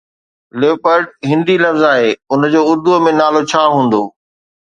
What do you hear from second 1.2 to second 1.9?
هندي لفظ